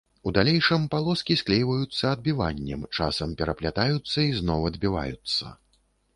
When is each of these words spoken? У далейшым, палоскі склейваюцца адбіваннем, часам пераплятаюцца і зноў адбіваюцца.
У 0.29 0.31
далейшым, 0.35 0.85
палоскі 0.95 1.37
склейваюцца 1.41 2.03
адбіваннем, 2.15 2.81
часам 2.97 3.37
пераплятаюцца 3.43 4.19
і 4.31 4.35
зноў 4.41 4.69
адбіваюцца. 4.73 5.45